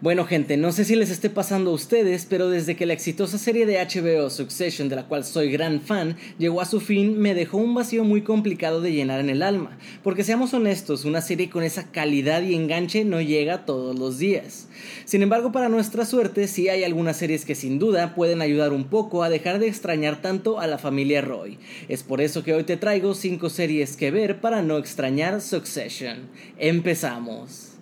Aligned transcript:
Bueno 0.00 0.26
gente, 0.26 0.56
no 0.56 0.70
sé 0.70 0.84
si 0.84 0.94
les 0.94 1.10
esté 1.10 1.28
pasando 1.28 1.72
a 1.72 1.74
ustedes, 1.74 2.24
pero 2.24 2.48
desde 2.48 2.76
que 2.76 2.86
la 2.86 2.92
exitosa 2.92 3.36
serie 3.36 3.66
de 3.66 3.84
HBO 3.84 4.30
Succession, 4.30 4.88
de 4.88 4.94
la 4.94 5.08
cual 5.08 5.24
soy 5.24 5.50
gran 5.50 5.80
fan, 5.80 6.16
llegó 6.38 6.60
a 6.60 6.66
su 6.66 6.78
fin, 6.78 7.18
me 7.18 7.34
dejó 7.34 7.56
un 7.58 7.74
vacío 7.74 8.04
muy 8.04 8.22
complicado 8.22 8.80
de 8.80 8.92
llenar 8.92 9.18
en 9.18 9.28
el 9.28 9.42
alma. 9.42 9.76
Porque 10.04 10.22
seamos 10.22 10.54
honestos, 10.54 11.04
una 11.04 11.20
serie 11.20 11.50
con 11.50 11.64
esa 11.64 11.90
calidad 11.90 12.42
y 12.42 12.54
enganche 12.54 13.04
no 13.04 13.20
llega 13.20 13.66
todos 13.66 13.98
los 13.98 14.18
días. 14.20 14.68
Sin 15.04 15.22
embargo, 15.22 15.50
para 15.50 15.68
nuestra 15.68 16.04
suerte, 16.04 16.46
sí 16.46 16.68
hay 16.68 16.84
algunas 16.84 17.16
series 17.16 17.44
que 17.44 17.56
sin 17.56 17.80
duda 17.80 18.14
pueden 18.14 18.40
ayudar 18.40 18.72
un 18.72 18.84
poco 18.84 19.24
a 19.24 19.28
dejar 19.28 19.58
de 19.58 19.66
extrañar 19.66 20.22
tanto 20.22 20.60
a 20.60 20.68
la 20.68 20.78
familia 20.78 21.22
Roy. 21.22 21.58
Es 21.88 22.04
por 22.04 22.20
eso 22.20 22.44
que 22.44 22.54
hoy 22.54 22.62
te 22.62 22.76
traigo 22.76 23.16
5 23.16 23.50
series 23.50 23.96
que 23.96 24.12
ver 24.12 24.40
para 24.40 24.62
no 24.62 24.78
extrañar 24.78 25.40
Succession. 25.40 26.28
Empezamos. 26.56 27.77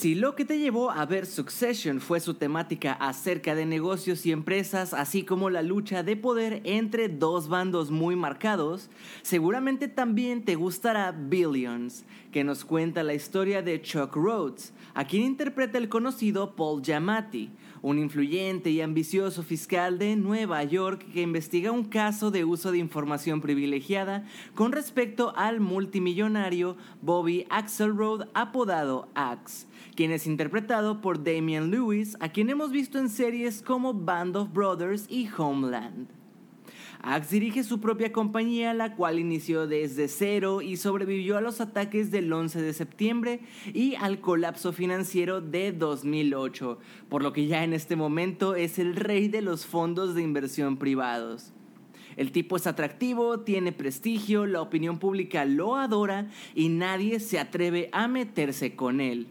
Si 0.00 0.14
lo 0.14 0.34
que 0.34 0.46
te 0.46 0.58
llevó 0.58 0.90
a 0.90 1.04
ver 1.04 1.26
Succession 1.26 2.00
fue 2.00 2.20
su 2.20 2.32
temática 2.32 2.94
acerca 2.94 3.54
de 3.54 3.66
negocios 3.66 4.24
y 4.24 4.32
empresas, 4.32 4.94
así 4.94 5.24
como 5.24 5.50
la 5.50 5.60
lucha 5.60 6.02
de 6.02 6.16
poder 6.16 6.62
entre 6.64 7.10
dos 7.10 7.50
bandos 7.50 7.90
muy 7.90 8.16
marcados, 8.16 8.88
seguramente 9.20 9.88
también 9.88 10.42
te 10.42 10.54
gustará 10.54 11.12
Billions, 11.12 12.06
que 12.32 12.44
nos 12.44 12.64
cuenta 12.64 13.02
la 13.02 13.12
historia 13.12 13.60
de 13.60 13.82
Chuck 13.82 14.16
Rhodes, 14.16 14.72
a 14.94 15.04
quien 15.04 15.22
interpreta 15.22 15.76
el 15.76 15.90
conocido 15.90 16.56
Paul 16.56 16.80
Giamatti, 16.82 17.50
un 17.82 17.98
influyente 17.98 18.70
y 18.70 18.80
ambicioso 18.80 19.42
fiscal 19.42 19.98
de 19.98 20.16
Nueva 20.16 20.62
York 20.64 21.06
que 21.12 21.22
investiga 21.22 21.72
un 21.72 21.84
caso 21.84 22.30
de 22.30 22.44
uso 22.44 22.72
de 22.72 22.78
información 22.78 23.40
privilegiada 23.40 24.24
con 24.54 24.72
respecto 24.72 25.32
al 25.36 25.60
multimillonario 25.60 26.76
Bobby 27.02 27.46
Axelrod 27.50 28.28
apodado 28.34 29.08
Axe 29.14 29.66
quien 29.94 30.12
es 30.12 30.26
interpretado 30.26 31.00
por 31.00 31.22
Damian 31.22 31.70
Lewis, 31.70 32.16
a 32.20 32.30
quien 32.30 32.50
hemos 32.50 32.70
visto 32.70 32.98
en 32.98 33.08
series 33.08 33.62
como 33.62 33.92
Band 33.92 34.36
of 34.36 34.52
Brothers 34.52 35.06
y 35.08 35.28
Homeland. 35.36 36.19
Axe 37.02 37.34
dirige 37.34 37.64
su 37.64 37.80
propia 37.80 38.12
compañía, 38.12 38.74
la 38.74 38.94
cual 38.94 39.18
inició 39.18 39.66
desde 39.66 40.08
cero 40.08 40.62
y 40.62 40.76
sobrevivió 40.76 41.36
a 41.36 41.40
los 41.40 41.60
ataques 41.60 42.10
del 42.10 42.32
11 42.32 42.62
de 42.62 42.72
septiembre 42.72 43.40
y 43.72 43.94
al 43.96 44.20
colapso 44.20 44.72
financiero 44.72 45.40
de 45.40 45.72
2008, 45.72 46.78
por 47.08 47.22
lo 47.22 47.32
que 47.32 47.46
ya 47.46 47.64
en 47.64 47.72
este 47.72 47.96
momento 47.96 48.54
es 48.54 48.78
el 48.78 48.96
rey 48.96 49.28
de 49.28 49.42
los 49.42 49.66
fondos 49.66 50.14
de 50.14 50.22
inversión 50.22 50.76
privados. 50.76 51.52
El 52.16 52.32
tipo 52.32 52.56
es 52.56 52.66
atractivo, 52.66 53.40
tiene 53.40 53.72
prestigio, 53.72 54.46
la 54.46 54.60
opinión 54.60 54.98
pública 54.98 55.44
lo 55.44 55.76
adora 55.76 56.28
y 56.54 56.68
nadie 56.68 57.20
se 57.20 57.38
atreve 57.38 57.88
a 57.92 58.08
meterse 58.08 58.76
con 58.76 59.00
él. 59.00 59.28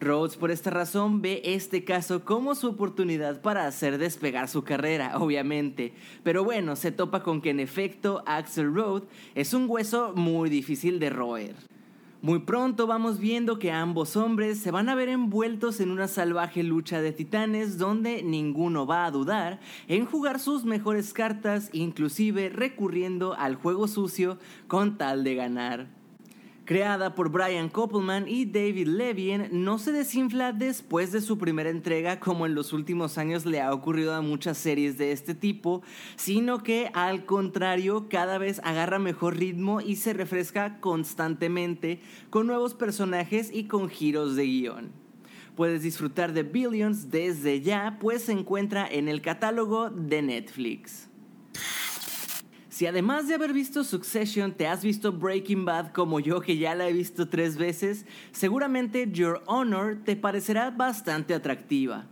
Rhodes 0.00 0.36
por 0.36 0.50
esta 0.50 0.70
razón 0.70 1.20
ve 1.20 1.42
este 1.44 1.84
caso 1.84 2.24
como 2.24 2.54
su 2.54 2.68
oportunidad 2.68 3.42
para 3.42 3.66
hacer 3.66 3.98
despegar 3.98 4.48
su 4.48 4.64
carrera, 4.64 5.18
obviamente. 5.18 5.92
Pero 6.22 6.42
bueno, 6.42 6.74
se 6.74 6.90
topa 6.90 7.22
con 7.22 7.40
que 7.42 7.50
en 7.50 7.60
efecto 7.60 8.22
Axel 8.26 8.74
Rhodes 8.74 9.08
es 9.34 9.52
un 9.52 9.66
hueso 9.68 10.12
muy 10.14 10.48
difícil 10.48 10.98
de 10.98 11.10
roer. 11.10 11.54
Muy 12.22 12.40
pronto 12.40 12.86
vamos 12.86 13.18
viendo 13.18 13.58
que 13.58 13.72
ambos 13.72 14.14
hombres 14.14 14.58
se 14.58 14.70
van 14.70 14.90
a 14.90 14.94
ver 14.94 15.08
envueltos 15.08 15.80
en 15.80 15.90
una 15.90 16.06
salvaje 16.06 16.62
lucha 16.62 17.00
de 17.00 17.12
titanes 17.12 17.78
donde 17.78 18.22
ninguno 18.22 18.86
va 18.86 19.06
a 19.06 19.10
dudar 19.10 19.58
en 19.88 20.04
jugar 20.04 20.38
sus 20.38 20.64
mejores 20.64 21.14
cartas, 21.14 21.70
inclusive 21.72 22.50
recurriendo 22.50 23.34
al 23.34 23.54
juego 23.54 23.88
sucio 23.88 24.38
con 24.68 24.98
tal 24.98 25.24
de 25.24 25.34
ganar 25.34 25.99
creada 26.70 27.16
por 27.16 27.30
Brian 27.30 27.68
Koppelman 27.68 28.28
y 28.28 28.44
David 28.44 28.86
Levien, 28.86 29.48
no 29.50 29.80
se 29.80 29.90
desinfla 29.90 30.52
después 30.52 31.10
de 31.10 31.20
su 31.20 31.36
primera 31.36 31.68
entrega 31.68 32.20
como 32.20 32.46
en 32.46 32.54
los 32.54 32.72
últimos 32.72 33.18
años 33.18 33.44
le 33.44 33.60
ha 33.60 33.74
ocurrido 33.74 34.14
a 34.14 34.20
muchas 34.20 34.56
series 34.56 34.96
de 34.96 35.10
este 35.10 35.34
tipo, 35.34 35.82
sino 36.14 36.62
que 36.62 36.88
al 36.94 37.24
contrario 37.24 38.06
cada 38.08 38.38
vez 38.38 38.60
agarra 38.62 39.00
mejor 39.00 39.36
ritmo 39.36 39.80
y 39.80 39.96
se 39.96 40.12
refresca 40.12 40.78
constantemente 40.78 41.98
con 42.30 42.46
nuevos 42.46 42.74
personajes 42.74 43.50
y 43.52 43.64
con 43.64 43.88
giros 43.88 44.36
de 44.36 44.44
guion. 44.44 44.92
Puedes 45.56 45.82
disfrutar 45.82 46.32
de 46.32 46.44
Billions 46.44 47.10
desde 47.10 47.62
ya, 47.62 47.98
pues 48.00 48.22
se 48.22 48.32
encuentra 48.32 48.86
en 48.88 49.08
el 49.08 49.22
catálogo 49.22 49.90
de 49.90 50.22
Netflix. 50.22 51.09
Si 52.80 52.86
además 52.86 53.28
de 53.28 53.34
haber 53.34 53.52
visto 53.52 53.84
Succession 53.84 54.52
te 54.52 54.66
has 54.66 54.82
visto 54.82 55.12
Breaking 55.12 55.66
Bad 55.66 55.92
como 55.92 56.18
yo 56.18 56.40
que 56.40 56.56
ya 56.56 56.74
la 56.74 56.88
he 56.88 56.94
visto 56.94 57.28
tres 57.28 57.58
veces, 57.58 58.06
seguramente 58.32 59.06
Your 59.12 59.42
Honor 59.44 59.98
te 60.02 60.16
parecerá 60.16 60.70
bastante 60.70 61.34
atractiva. 61.34 62.06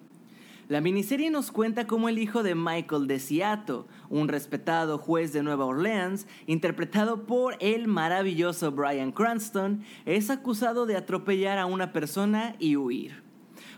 La 0.69 0.83
miniserie 0.83 1.31
nos 1.31 1.51
cuenta 1.53 1.87
cómo 1.87 2.11
el 2.11 2.19
hijo 2.19 2.43
de 2.43 2.55
Michael 2.55 3.07
de 3.07 3.19
Seattle, 3.19 3.85
un 4.11 4.29
respetado 4.29 4.99
juez 4.99 5.33
de 5.33 5.43
Nueva 5.43 5.65
Orleans, 5.65 6.27
interpretado 6.47 7.25
por 7.25 7.57
el 7.61 7.89
maravilloso 7.89 8.71
Brian 8.71 9.11
Cranston, 9.11 9.83
es 10.05 10.29
acusado 10.29 10.85
de 10.85 10.99
atropellar 10.99 11.57
a 11.57 11.65
una 11.65 11.95
persona 11.95 12.57
y 12.59 12.77
huir 12.77 13.27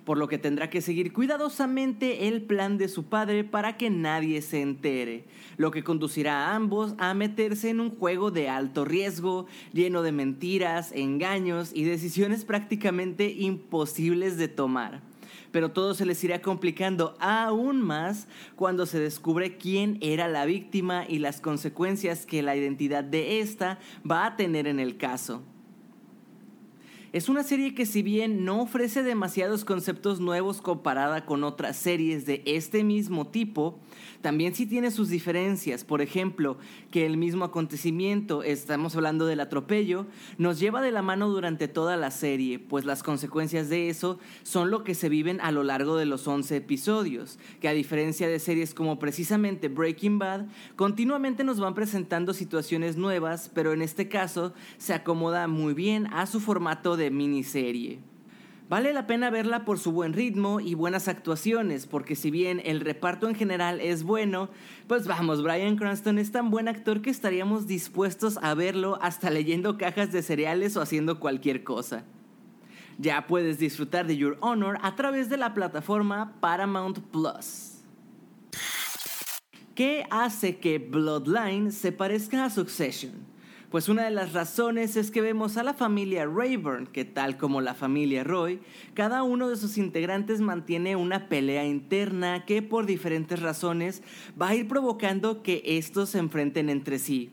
por 0.05 0.19
lo 0.19 0.29
que 0.29 0.39
tendrá 0.39 0.71
que 0.71 0.81
seguir 0.81 1.13
cuidadosamente 1.13 2.29
el 2.29 2.43
plan 2.43 2.79
de 2.79 2.89
su 2.89 3.05
padre 3.05 3.45
para 3.45 3.77
que 3.77 3.91
nadie 3.91 4.43
se 4.43 4.63
entere, 4.63 5.25
lo 5.57 5.71
que 5.71 5.85
conducirá 5.85 6.49
a 6.49 6.57
ambos 6.57 6.95
a 6.99 7.15
meterse 7.15 7.71
en 7.71 7.81
un 7.81 7.91
juego 7.91 8.31
de 8.31 8.49
alto 8.49 8.85
riesgo, 8.85 9.47
lleno 9.73 10.03
de 10.03 10.13
mentiras, 10.13 10.93
engaños 10.93 11.71
y 11.75 11.85
decisiones 11.85 12.45
prácticamente 12.45 13.31
imposibles 13.31 14.37
de 14.37 14.49
tomar. 14.49 15.03
Pero 15.53 15.73
todo 15.73 15.95
se 15.95 16.07
les 16.07 16.23
irá 16.23 16.43
complicando 16.43 17.17
aún 17.19 17.81
más 17.81 18.29
cuando 18.55 18.87
se 18.87 19.01
descubre 19.01 19.57
quién 19.57 19.99
era 20.01 20.29
la 20.29 20.45
víctima 20.45 21.05
y 21.09 21.19
las 21.19 21.41
consecuencias 21.41 22.25
que 22.25 22.43
la 22.43 22.57
identidad 22.57 23.03
de 23.03 23.41
esta 23.41 23.79
va 24.09 24.27
a 24.27 24.37
tener 24.37 24.67
en 24.67 24.79
el 24.79 24.97
caso. 24.97 25.43
Es 27.13 27.29
una 27.29 27.43
serie 27.43 27.75
que 27.75 27.87
si 27.87 28.03
bien 28.03 28.45
no 28.45 28.63
ofrece 28.63 29.03
demasiados 29.03 29.65
conceptos 29.65 30.21
nuevos 30.21 30.63
comparada 30.63 31.27
con 31.27 31.43
otras 31.43 31.77
series 31.77 32.25
de 32.25 32.41
este 32.47 32.85
mismo 32.85 33.27
tipo, 33.27 33.81
también 34.21 34.55
sí 34.55 34.65
tiene 34.65 34.93
sus 34.93 35.09
diferencias. 35.09 35.83
Por 35.83 36.03
ejemplo, 36.03 36.57
que 36.93 37.07
el 37.07 37.17
mismo 37.17 37.45
acontecimiento, 37.45 38.45
estamos 38.45 38.95
hablando 38.95 39.27
del 39.27 39.41
atropello, 39.41 40.07
nos 40.39 40.61
lleva 40.61 40.83
de 40.83 40.93
la 40.93 41.03
mano 41.03 41.29
durante 41.29 41.67
toda 41.67 41.97
la 41.97 42.13
serie, 42.13 42.61
pues 42.61 42.85
las 42.85 43.03
consecuencias 43.03 43.69
de 43.69 43.89
eso 43.89 44.21
son 44.45 44.71
lo 44.71 44.85
que 44.85 44.95
se 44.95 45.09
viven 45.09 45.41
a 45.41 45.51
lo 45.51 45.65
largo 45.65 45.97
de 45.97 46.07
los 46.07 46.29
11 46.29 46.55
episodios, 46.55 47.41
que 47.61 47.67
a 47.67 47.73
diferencia 47.73 48.29
de 48.29 48.39
series 48.39 48.73
como 48.73 49.01
precisamente 49.01 49.67
Breaking 49.67 50.21
Bad, 50.21 50.47
continuamente 50.77 51.43
nos 51.43 51.59
van 51.59 51.75
presentando 51.75 52.35
situaciones 52.35 52.97
nuevas, 52.97 53.51
pero 53.53 53.73
en 53.73 53.83
este 53.83 54.09
caso 54.09 54.55
se 54.79 54.95
acomoda 54.95 55.49
muy 55.49 55.75
bien 55.75 56.07
a 56.13 56.27
su 56.27 56.39
formato 56.39 56.97
de 56.97 57.00
miniserie. 57.09 58.01
Vale 58.71 58.93
la 58.93 59.09
pena 59.09 59.31
verla 59.31 59.65
por 59.65 59.81
su 59.81 59.91
buen 59.91 60.13
ritmo 60.13 60.61
y 60.61 60.75
buenas 60.75 61.09
actuaciones, 61.09 61.89
porque 61.89 62.15
si 62.15 62.31
bien 62.31 62.63
el 62.65 62.79
reparto 62.79 63.29
en 63.29 63.35
general 63.35 63.81
es 63.81 64.05
bueno, 64.05 64.49
pues 64.87 65.09
vamos, 65.09 65.43
Brian 65.43 65.77
Cranston 65.77 66.19
es 66.19 66.31
tan 66.31 66.51
buen 66.51 66.69
actor 66.69 67.03
que 67.03 67.11
estaríamos 67.11 67.67
dispuestos 67.67 68.39
a 68.43 68.55
verlo 68.55 68.97
hasta 69.03 69.29
leyendo 69.29 69.77
cajas 69.77 70.13
de 70.13 70.23
cereales 70.23 70.77
o 70.77 70.83
haciendo 70.83 71.19
cualquier 71.19 71.65
cosa. 71.65 72.05
Ya 72.97 73.27
puedes 73.27 73.59
disfrutar 73.59 74.07
de 74.07 74.17
Your 74.17 74.39
Honor 74.41 74.79
a 74.83 74.95
través 74.95 75.29
de 75.29 75.37
la 75.37 75.53
plataforma 75.53 76.35
Paramount 76.39 77.01
Plus. 77.11 77.79
¿Qué 79.75 80.05
hace 80.11 80.59
que 80.59 80.79
Bloodline 80.79 81.73
se 81.73 81.91
parezca 81.91 82.45
a 82.45 82.51
Succession? 82.51 83.13
Pues 83.71 83.89
una 83.89 84.03
de 84.03 84.11
las 84.11 84.33
razones 84.33 84.97
es 84.97 85.13
que 85.13 85.21
vemos 85.21 85.57
a 85.57 85.63
la 85.63 85.75
familia 85.75 86.27
Rayburn, 86.27 86.89
que 86.89 87.05
tal 87.05 87.37
como 87.37 87.61
la 87.61 87.75
familia 87.75 88.25
Roy, 88.25 88.59
cada 88.95 89.23
uno 89.23 89.49
de 89.49 89.57
sus 89.57 89.79
integrantes 89.79 90.41
mantiene 90.41 90.97
una 90.97 91.29
pelea 91.29 91.65
interna 91.65 92.45
que 92.47 92.63
por 92.63 92.85
diferentes 92.85 93.41
razones 93.41 94.03
va 94.41 94.49
a 94.49 94.55
ir 94.57 94.67
provocando 94.67 95.45
que 95.45 95.63
estos 95.65 96.09
se 96.09 96.19
enfrenten 96.19 96.69
entre 96.69 96.99
sí. 96.99 97.31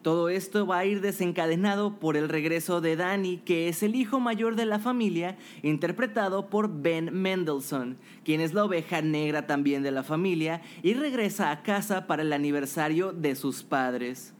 Todo 0.00 0.30
esto 0.30 0.66
va 0.66 0.78
a 0.78 0.86
ir 0.86 1.02
desencadenado 1.02 2.00
por 2.00 2.16
el 2.16 2.30
regreso 2.30 2.80
de 2.80 2.96
Danny, 2.96 3.36
que 3.36 3.68
es 3.68 3.82
el 3.82 3.94
hijo 3.94 4.20
mayor 4.20 4.56
de 4.56 4.64
la 4.64 4.78
familia, 4.78 5.36
interpretado 5.62 6.48
por 6.48 6.80
Ben 6.80 7.12
Mendelssohn, 7.12 7.98
quien 8.24 8.40
es 8.40 8.54
la 8.54 8.64
oveja 8.64 9.02
negra 9.02 9.46
también 9.46 9.82
de 9.82 9.90
la 9.90 10.02
familia 10.02 10.62
y 10.82 10.94
regresa 10.94 11.50
a 11.50 11.62
casa 11.62 12.06
para 12.06 12.22
el 12.22 12.32
aniversario 12.32 13.12
de 13.12 13.34
sus 13.34 13.62
padres. 13.62 14.32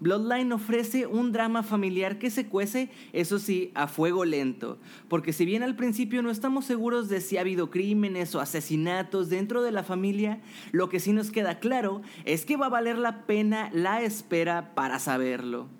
Bloodline 0.00 0.52
ofrece 0.52 1.06
un 1.06 1.30
drama 1.30 1.62
familiar 1.62 2.18
que 2.18 2.30
se 2.30 2.46
cuece, 2.46 2.90
eso 3.12 3.38
sí, 3.38 3.70
a 3.74 3.86
fuego 3.86 4.24
lento, 4.24 4.78
porque 5.08 5.32
si 5.32 5.44
bien 5.44 5.62
al 5.62 5.76
principio 5.76 6.22
no 6.22 6.30
estamos 6.30 6.64
seguros 6.64 7.08
de 7.08 7.20
si 7.20 7.36
ha 7.36 7.42
habido 7.42 7.70
crímenes 7.70 8.34
o 8.34 8.40
asesinatos 8.40 9.28
dentro 9.28 9.62
de 9.62 9.72
la 9.72 9.84
familia, 9.84 10.40
lo 10.72 10.88
que 10.88 11.00
sí 11.00 11.12
nos 11.12 11.30
queda 11.30 11.58
claro 11.58 12.02
es 12.24 12.46
que 12.46 12.56
va 12.56 12.66
a 12.66 12.70
valer 12.70 12.98
la 12.98 13.26
pena 13.26 13.70
la 13.72 14.02
espera 14.02 14.74
para 14.74 14.98
saberlo. 14.98 15.79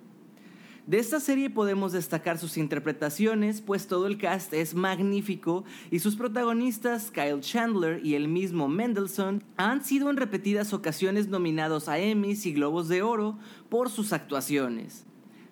De 0.91 0.99
esta 0.99 1.21
serie 1.21 1.49
podemos 1.49 1.93
destacar 1.93 2.37
sus 2.37 2.57
interpretaciones, 2.57 3.61
pues 3.61 3.87
todo 3.87 4.07
el 4.07 4.17
cast 4.17 4.53
es 4.53 4.75
magnífico 4.75 5.63
y 5.89 5.99
sus 5.99 6.17
protagonistas, 6.17 7.11
Kyle 7.11 7.39
Chandler 7.39 8.05
y 8.05 8.15
el 8.15 8.27
mismo 8.27 8.67
Mendelssohn, 8.67 9.41
han 9.55 9.85
sido 9.85 10.09
en 10.09 10.17
repetidas 10.17 10.73
ocasiones 10.73 11.29
nominados 11.29 11.87
a 11.87 11.97
Emmys 11.97 12.45
y 12.45 12.51
Globos 12.51 12.89
de 12.89 13.03
Oro 13.03 13.39
por 13.69 13.89
sus 13.89 14.11
actuaciones. 14.11 15.05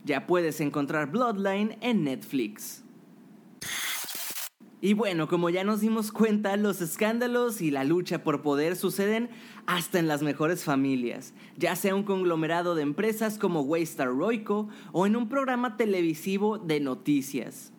Ya 0.04 0.28
puedes 0.28 0.60
encontrar 0.60 1.10
Bloodline 1.10 1.78
en 1.80 2.04
Netflix. 2.04 2.84
Y 4.82 4.94
bueno, 4.94 5.28
como 5.28 5.50
ya 5.50 5.66
nos 5.66 5.82
dimos 5.82 6.14
cuenta, 6.14 6.56
los 6.56 6.80
escándalos 6.80 7.60
y 7.60 7.70
la 7.70 7.84
lucha 7.84 8.24
por 8.24 8.42
poder 8.42 8.78
suceden 8.78 9.30
hasta 9.66 10.00
en 10.00 10.08
las 10.08 10.22
mejores 10.22 10.64
familias, 10.64 11.34
ya 11.58 11.76
sea 11.76 11.96
un 11.96 12.04
conglomerado 12.04 12.76
de 12.76 12.84
empresas 12.84 13.38
como 13.38 13.60
Waystar 13.60 14.08
Royco 14.08 14.70
o 14.94 15.06
en 15.06 15.18
un 15.18 15.28
programa 15.28 15.76
televisivo 15.76 16.58
de 16.60 16.80
noticias. 16.80 17.74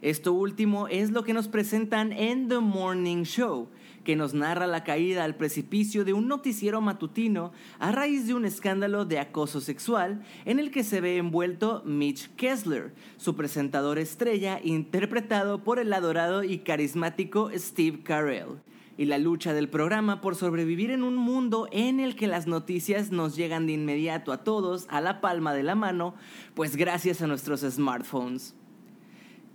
Esto 0.00 0.32
último 0.32 0.88
es 0.88 1.10
lo 1.10 1.24
que 1.24 1.34
nos 1.34 1.48
presentan 1.48 2.12
en 2.12 2.48
The 2.48 2.60
Morning 2.60 3.24
Show, 3.24 3.68
que 4.06 4.14
nos 4.14 4.34
narra 4.34 4.68
la 4.68 4.84
caída 4.84 5.24
al 5.24 5.34
precipicio 5.34 6.04
de 6.04 6.12
un 6.12 6.28
noticiero 6.28 6.80
matutino 6.80 7.50
a 7.80 7.90
raíz 7.90 8.28
de 8.28 8.34
un 8.34 8.44
escándalo 8.44 9.04
de 9.04 9.18
acoso 9.18 9.60
sexual 9.60 10.22
en 10.44 10.60
el 10.60 10.70
que 10.70 10.84
se 10.84 11.00
ve 11.00 11.16
envuelto 11.16 11.82
Mitch 11.84 12.30
Kessler, 12.36 12.94
su 13.16 13.34
presentador 13.34 13.98
estrella 13.98 14.60
interpretado 14.62 15.64
por 15.64 15.80
el 15.80 15.92
adorado 15.92 16.44
y 16.44 16.58
carismático 16.58 17.50
Steve 17.56 18.04
Carell 18.04 18.60
y 18.96 19.06
la 19.06 19.18
lucha 19.18 19.52
del 19.52 19.68
programa 19.68 20.20
por 20.20 20.36
sobrevivir 20.36 20.92
en 20.92 21.02
un 21.02 21.16
mundo 21.16 21.66
en 21.72 21.98
el 21.98 22.14
que 22.14 22.28
las 22.28 22.46
noticias 22.46 23.10
nos 23.10 23.34
llegan 23.34 23.66
de 23.66 23.72
inmediato 23.72 24.30
a 24.30 24.44
todos 24.44 24.86
a 24.88 25.00
la 25.00 25.20
palma 25.20 25.52
de 25.52 25.64
la 25.64 25.74
mano, 25.74 26.14
pues 26.54 26.76
gracias 26.76 27.22
a 27.22 27.26
nuestros 27.26 27.62
smartphones. 27.62 28.54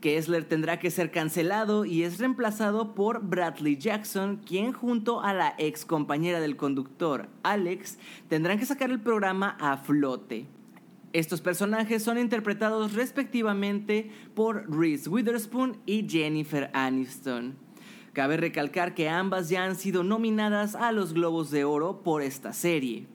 Kessler 0.02 0.44
tendrá 0.44 0.80
que 0.80 0.92
ser 0.92 1.12
cancelado 1.12 1.86
y 1.86 2.04
es 2.04 2.18
reemplazado 2.18 2.94
por 2.94 3.22
Bradley 3.24 3.78
Jackson, 3.78 4.42
quien 4.46 4.74
junto 4.74 5.22
a 5.22 5.34
la 5.34 5.56
ex 5.58 5.86
compañera 5.86 6.42
del 6.42 6.58
conductor, 6.58 7.30
Alex, 7.44 7.98
tendrán 8.28 8.60
que 8.60 8.66
sacar 8.66 8.92
el 8.92 9.00
programa 9.00 9.56
a 9.60 9.78
flote. 9.78 10.48
Estos 11.14 11.42
personajes 11.42 12.04
son 12.04 12.18
interpretados 12.18 12.94
respectivamente 12.94 14.12
por 14.34 14.70
Reese 14.70 15.10
Witherspoon 15.10 15.78
y 15.86 16.08
Jennifer 16.10 16.70
Aniston. 16.74 17.56
Cabe 18.14 18.38
recalcar 18.38 18.94
que 18.94 19.08
ambas 19.08 19.50
ya 19.50 19.64
han 19.64 19.76
sido 19.76 20.04
nominadas 20.04 20.76
a 20.76 20.92
los 20.92 21.14
Globos 21.14 21.52
de 21.52 21.64
Oro 21.64 22.02
por 22.02 22.22
esta 22.22 22.54
serie. 22.54 23.08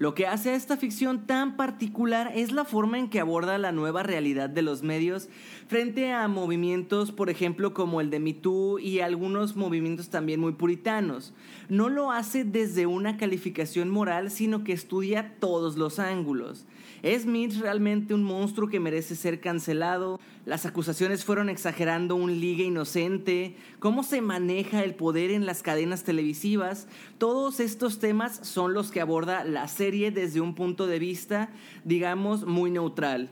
Lo 0.00 0.14
que 0.14 0.26
hace 0.26 0.48
a 0.48 0.54
esta 0.54 0.78
ficción 0.78 1.26
tan 1.26 1.58
particular 1.58 2.32
es 2.34 2.52
la 2.52 2.64
forma 2.64 2.98
en 2.98 3.10
que 3.10 3.20
aborda 3.20 3.58
la 3.58 3.70
nueva 3.70 4.02
realidad 4.02 4.48
de 4.48 4.62
los 4.62 4.82
medios 4.82 5.28
frente 5.68 6.10
a 6.10 6.26
movimientos, 6.26 7.12
por 7.12 7.28
ejemplo, 7.28 7.74
como 7.74 8.00
el 8.00 8.08
de 8.08 8.18
Me 8.18 8.32
Too 8.32 8.78
y 8.78 9.00
algunos 9.00 9.56
movimientos 9.56 10.08
también 10.08 10.40
muy 10.40 10.52
puritanos. 10.52 11.34
No 11.68 11.90
lo 11.90 12.12
hace 12.12 12.44
desde 12.44 12.86
una 12.86 13.18
calificación 13.18 13.90
moral, 13.90 14.30
sino 14.30 14.64
que 14.64 14.72
estudia 14.72 15.34
todos 15.38 15.76
los 15.76 15.98
ángulos. 15.98 16.64
¿Es 17.02 17.26
Mitch 17.26 17.58
realmente 17.58 18.14
un 18.14 18.22
monstruo 18.22 18.68
que 18.68 18.80
merece 18.80 19.14
ser 19.16 19.40
cancelado? 19.40 20.18
¿Las 20.44 20.66
acusaciones 20.66 21.24
fueron 21.24 21.48
exagerando 21.48 22.14
un 22.14 22.40
liga 22.40 22.62
inocente? 22.62 23.56
¿Cómo 23.78 24.02
se 24.02 24.20
maneja 24.20 24.82
el 24.82 24.94
poder 24.94 25.30
en 25.30 25.46
las 25.46 25.62
cadenas 25.62 26.04
televisivas? 26.04 26.88
Todos 27.18 27.60
estos 27.60 28.00
temas 28.00 28.40
son 28.42 28.74
los 28.74 28.90
que 28.90 29.00
aborda 29.00 29.44
la 29.44 29.68
serie 29.68 29.89
desde 29.90 30.40
un 30.40 30.54
punto 30.54 30.86
de 30.86 30.98
vista, 30.98 31.50
digamos, 31.84 32.46
muy 32.46 32.70
neutral. 32.70 33.30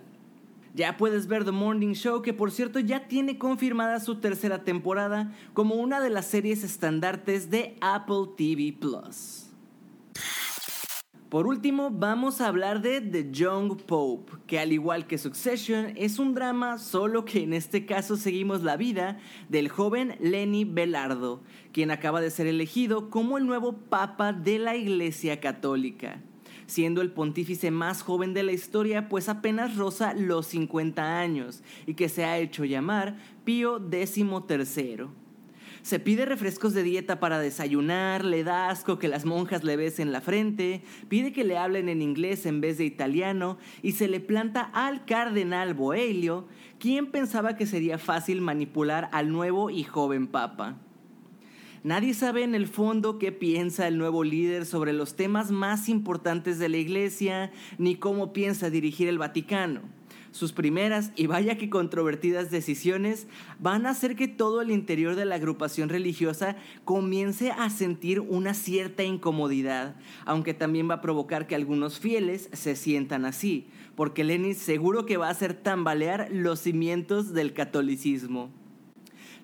Ya 0.75 0.97
puedes 0.97 1.27
ver 1.27 1.45
The 1.45 1.53
Morning 1.53 1.95
Show, 1.95 2.23
que 2.23 2.35
por 2.35 2.51
cierto 2.51 2.79
ya 2.79 3.09
tiene 3.09 3.39
confirmada 3.39 4.01
su 4.01 4.17
tercera 4.17 4.65
temporada 4.65 5.33
como 5.55 5.77
una 5.77 6.01
de 6.01 6.11
las 6.11 6.27
series 6.27 6.63
estandartes 6.63 7.51
de 7.51 7.77
Apple 7.81 8.33
TV 8.37 8.77
Plus. 8.79 9.49
Por 11.29 11.47
último, 11.47 11.91
vamos 11.91 12.41
a 12.41 12.47
hablar 12.47 12.81
de 12.81 13.03
The 13.03 13.31
Young 13.31 13.83
Pope, 13.83 14.33
que 14.47 14.59
al 14.59 14.73
igual 14.73 15.07
que 15.07 15.19
Succession 15.19 15.93
es 15.95 16.19
un 16.19 16.33
drama, 16.33 16.79
solo 16.79 17.27
que 17.27 17.43
en 17.43 17.53
este 17.53 17.85
caso 17.85 18.17
seguimos 18.17 18.63
la 18.63 18.79
vida 18.79 19.19
del 19.51 19.69
joven 19.69 20.17
Lenny 20.21 20.65
Belardo, 20.65 21.43
quien 21.73 21.91
acaba 21.91 22.23
de 22.23 22.31
ser 22.31 22.47
elegido 22.47 23.11
como 23.11 23.37
el 23.37 23.47
nuevo 23.47 23.75
Papa 23.75 24.33
de 24.33 24.59
la 24.59 24.75
Iglesia 24.75 25.39
Católica, 25.39 26.23
siendo 26.69 27.01
el 27.01 27.11
pontífice 27.11 27.73
más 27.73 28.03
joven 28.03 28.35
de 28.35 28.45
la 28.45 28.53
historia, 28.53 29.09
pues 29.09 29.29
apenas 29.29 29.77
roza 29.77 30.15
los 30.15 30.47
50 30.47 31.19
años 31.19 31.63
y 31.87 31.95
que 31.95 32.09
se 32.09 32.25
ha 32.25 32.39
hecho 32.39 32.65
llamar 32.65 33.17
Pío 33.45 33.81
XIII. 33.91 35.09
Se 35.83 35.99
pide 35.99 36.27
refrescos 36.27 36.75
de 36.75 36.83
dieta 36.83 37.19
para 37.19 37.39
desayunar, 37.39 38.25
le 38.25 38.45
da 38.45 38.69
asco 38.69 38.99
que 38.99 39.09
las 39.09 39.25
monjas 39.25 39.65
le 39.65 39.77
besen 39.77 40.13
la 40.13 40.21
frente, 40.21 40.83
pide 41.09 41.33
que 41.33 41.45
le 41.45 41.57
hablen 41.57 41.89
en 41.89 42.03
inglés 42.03 42.45
en 42.45 42.61
vez 42.61 42.77
de 42.77 42.85
italiano 42.85 43.57
y 43.81 43.93
se 43.93 44.07
le 44.07 44.21
planta 44.21 44.69
al 44.75 45.07
cardenal 45.07 45.73
Boelio, 45.73 46.47
quien 46.79 47.11
pensaba 47.11 47.57
que 47.57 47.65
sería 47.65 47.97
fácil 47.97 48.43
manipular 48.43 49.09
al 49.13 49.33
nuevo 49.33 49.71
y 49.71 49.85
joven 49.85 50.27
papa. 50.27 50.77
Nadie 51.85 52.13
sabe 52.13 52.43
en 52.43 52.57
el 52.57 52.67
fondo 52.67 53.19
qué 53.19 53.31
piensa 53.31 53.87
el 53.87 53.99
nuevo 53.99 54.25
líder 54.25 54.67
sobre 54.67 54.93
los 54.93 55.15
temas 55.15 55.53
más 55.53 55.89
importantes 55.89 56.59
de 56.59 56.69
la 56.69 56.77
iglesia, 56.77 57.53
ni 57.79 57.95
cómo 57.95 58.33
piensa 58.33 58.69
dirigir 58.69 59.09
el 59.09 59.19
Vaticano. 59.19 59.83
Sus 60.33 60.53
primeras 60.53 61.13
y 61.17 61.27
vaya 61.27 61.57
que 61.57 61.71
controvertidas 61.71 62.51
decisiones 62.51 63.29
van 63.61 63.87
a 63.87 63.91
hacer 63.91 64.15
que 64.15 64.29
todo 64.29 64.61
el 64.61 64.71
interior 64.71 65.15
de 65.15 65.25
la 65.25 65.37
agrupación 65.37 65.89
religiosa 65.89 66.57
comience 66.85 67.53
a 67.53 67.71
sentir 67.71 68.21
una 68.21 68.55
cierta 68.55 69.05
incomodidad, 69.05 69.97
aunque 70.27 70.55
también 70.55 70.91
va 70.91 70.95
a 70.95 71.01
provocar 71.01 71.47
que 71.47 71.55
algunos 71.55 71.99
fieles 71.99 72.51
se 72.53 72.77
sientan 72.77 73.25
así, 73.25 73.69
porque 73.95 74.25
Lenin 74.25 74.55
seguro 74.55 75.07
que 75.07 75.17
va 75.17 75.29
a 75.29 75.33
hacer 75.33 75.55
tambalear 75.55 76.29
los 76.31 76.61
cimientos 76.61 77.33
del 77.33 77.53
catolicismo. 77.53 78.51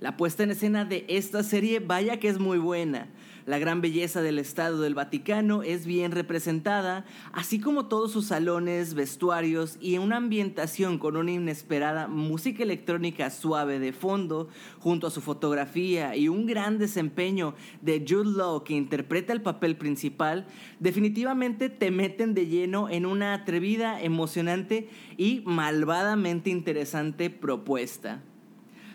La 0.04 0.18
puesta 0.18 0.42
en 0.42 0.50
escena 0.50 0.84
de 0.84 1.06
esta 1.08 1.42
serie 1.42 1.80
vaya 1.80 2.20
que 2.20 2.28
es 2.28 2.38
muy 2.38 2.58
buena. 2.58 3.08
La 3.46 3.58
gran 3.58 3.80
belleza 3.80 4.20
del 4.20 4.38
Estado 4.38 4.82
del 4.82 4.94
Vaticano 4.94 5.62
es 5.62 5.86
bien 5.86 6.12
representada, 6.12 7.06
así 7.32 7.58
como 7.58 7.86
todos 7.86 8.12
sus 8.12 8.26
salones, 8.26 8.92
vestuarios 8.92 9.78
y 9.80 9.96
una 9.96 10.18
ambientación 10.18 10.98
con 10.98 11.16
una 11.16 11.32
inesperada 11.32 12.06
música 12.06 12.64
electrónica 12.64 13.30
suave 13.30 13.78
de 13.78 13.94
fondo, 13.94 14.50
junto 14.78 15.06
a 15.06 15.10
su 15.10 15.22
fotografía 15.22 16.14
y 16.14 16.28
un 16.28 16.44
gran 16.44 16.76
desempeño 16.76 17.54
de 17.80 18.04
Jude 18.06 18.36
Law 18.36 18.62
que 18.62 18.74
interpreta 18.74 19.32
el 19.32 19.40
papel 19.40 19.78
principal, 19.78 20.46
definitivamente 20.80 21.70
te 21.70 21.90
meten 21.90 22.34
de 22.34 22.46
lleno 22.46 22.90
en 22.90 23.06
una 23.06 23.32
atrevida, 23.32 24.02
emocionante 24.02 24.90
y 25.16 25.42
malvadamente 25.46 26.50
interesante 26.50 27.30
propuesta. 27.30 28.22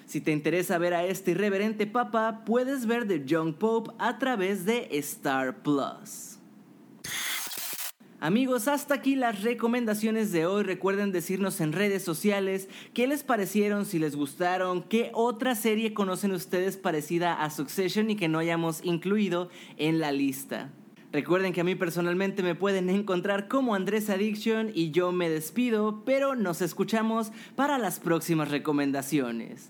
Si 0.10 0.22
te 0.22 0.32
interesa 0.32 0.80
ver 0.80 0.96
a 0.96 1.06
este 1.06 1.32
irreverente 1.32 1.86
papa, 1.86 2.42
puedes 2.44 2.88
ver 2.88 3.08
The 3.08 3.26
Young 3.26 3.54
Pope 3.54 3.92
a 4.00 4.18
través 4.18 4.66
de 4.66 4.88
Star 4.94 5.62
Plus. 5.62 6.40
Amigos, 8.20 8.68
hasta 8.68 8.96
aquí 8.96 9.16
las 9.16 9.44
recomendaciones 9.44 10.32
de 10.32 10.48
hoy. 10.48 10.64
Recuerden 10.64 11.12
decirnos 11.12 11.62
en 11.62 11.74
redes 11.74 12.02
sociales 12.02 12.70
qué 12.96 13.06
les 13.06 13.22
parecieron, 13.22 13.86
si 13.86 14.00
les 14.00 14.16
gustaron, 14.16 14.82
qué 14.82 15.12
otra 15.14 15.54
serie 15.54 15.94
conocen 15.94 16.32
ustedes 16.32 16.76
parecida 16.76 17.44
a 17.44 17.52
Succession 17.52 18.10
y 18.10 18.16
que 18.16 18.30
no 18.30 18.40
hayamos 18.40 18.84
incluido 18.84 19.50
en 19.78 20.00
la 20.00 20.12
lista. 20.12 20.72
Recuerden 21.12 21.54
que 21.54 21.62
a 21.62 21.66
mí 21.66 21.76
personalmente 21.76 22.42
me 22.42 22.56
pueden 22.56 22.90
encontrar 22.90 23.48
como 23.48 23.76
Andrés 23.76 24.10
Addiction 24.10 24.72
y 24.74 24.90
yo 24.90 25.12
me 25.12 25.30
despido, 25.30 26.02
pero 26.04 26.34
nos 26.34 26.64
escuchamos 26.64 27.32
para 27.56 27.78
las 27.78 28.00
próximas 28.00 28.50
recomendaciones. 28.50 29.70